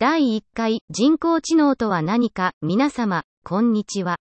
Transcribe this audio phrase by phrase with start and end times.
[0.00, 2.52] 第1回人工知能とは何か？
[2.62, 4.16] 皆様、こんにちは。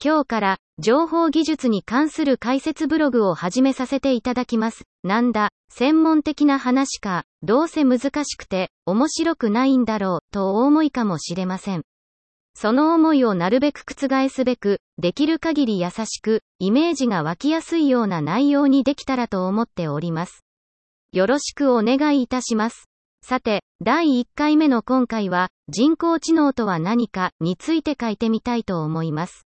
[0.00, 4.84] 今日から情報技術に関する解説ブログを始めさせていただきます。
[5.02, 11.82] なんだ、専門的な話か、どうせ難しくて面白くないんだろう、と思いかもしれません。
[12.54, 20.44] その思いをなるべく覆すべく、できる限り優しく、イメージが湧きやすいような内容にできたらと思っております。
[21.10, 22.84] よろしくお願いいたします。
[23.30, 29.46] さて、第1回目の今回は、人工知能とは何かについて書いてみたいと思います。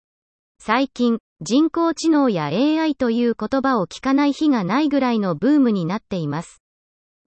[0.60, 6.62] 最近、人工知能や AI という言葉を聞かない日がないぐらいのブームになっています。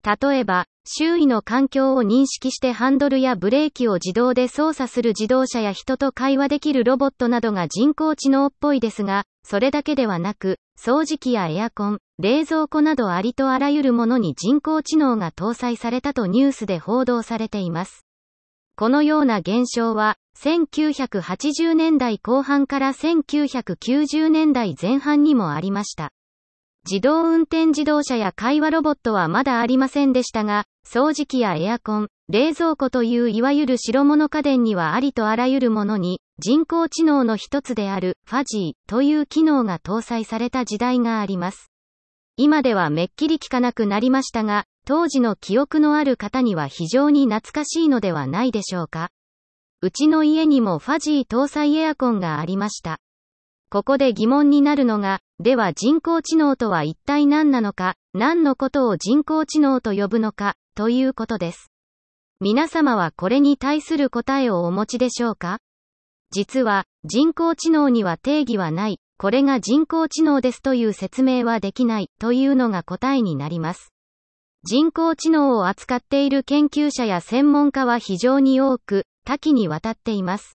[0.07, 18.05] 例えば、周囲の環境を認識してハンドルやブレーキを自動で操作する自動車や人と会話できるロボットなどが人工知能っぽいですが、それだけではなく、掃除機やエアコン、冷蔵庫などありとあらゆるものに人工知能が搭載されたとニュースで報道されています。
[18.77, 26.13] このような現象は、1980年代後半から1990年代前半にもありました。
[26.89, 41.71] 自動運転自動車や会話ロボットはまだありませんでしたが、掃除機やエアコン、冷蔵庫といういわゆる白物家電にはありとあらゆるものに、人工知能の一つである、ファジーという機能が搭載された時代があります。
[42.37, 49.09] 今ではめっきり聞かなくなりましたが、当時の記憶のある方には非常に懐かしいのではないでしょうか。
[49.81, 52.99] うちの家にもファジー搭載エアコンがありました。
[53.69, 61.69] ここで疑問になるのが、では人工知能とは一体何なのか、何のことを人工知能と呼ぶのか、ということです。
[62.39, 65.59] 皆様はこれに対する答えをお持ちでしょうか？
[66.31, 73.91] 実は、人工知能には定義はない、これが人工知能ですという説明はできない、というのが答えになります。
[74.63, 80.56] 人工知能を扱っている研究者や専門家は非常に多く、多岐にわたっています。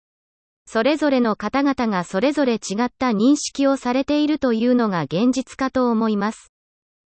[0.71, 6.53] それぞれの方々がそれぞれ違った認識をされているというのが現実かと思います。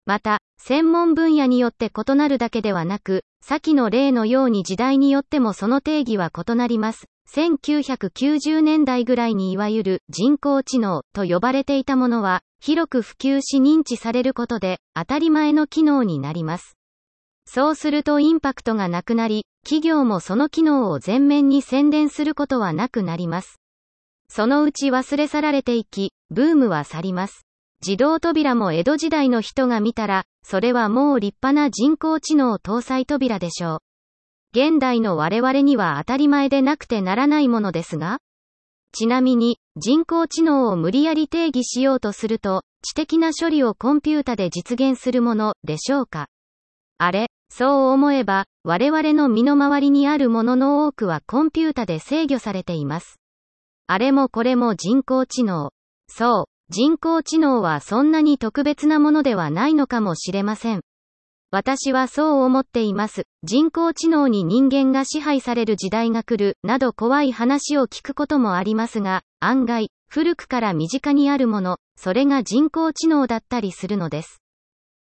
[0.05, 7.06] また、専門分野によって異なるだけではなく、先の例のように時代によってもその定義は異なります。
[7.33, 16.77] 1990年代ぐらいにいわゆる人工知能と呼ばれていたものは、広く普及し認知されることで、当たり前の機能になります。
[17.49, 23.61] そうするとインパクトがなくなり、企業もその機能を前面に宣伝することはなくなります。
[24.29, 27.47] そのうち忘れ去られていき、ブームは去ります。
[27.87, 33.78] 自動扉も江戸時代の人が見たら、それはもう立派な人工知能搭載扉でしょう。
[34.53, 38.19] 現代の我々には当たり前でなくてならないものですが
[38.93, 46.28] ちなみに、人工知能を無理やり定義しようとすると、知的な処理をコンピュータで実現するものでしょうか？
[46.97, 53.21] あれそう思えば、我々の身の回りにあるものの多くはコンピュータで制御されています。
[53.87, 55.71] あれもこれも人工知能。
[56.09, 60.83] そう、人工知能はそんなに特別なものではないのかもしれません。
[61.53, 63.23] 私はそう思っています。
[63.45, 74.43] 人工知能に人間が支配される時代が来る、など怖い話を聞くこともありますが、案外、古くから身近にあるもの、それが人工知能だったりするのです。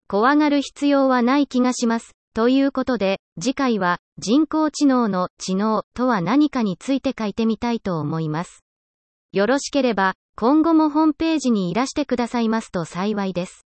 [0.09, 2.11] 怖がる必要はない気がします。
[2.35, 8.63] ということで、次回は人工知能の知能とは何かについて書いてみたいと思います。
[9.31, 13.67] よろしければ、今後もホームページにいらしてくださいますと幸いです。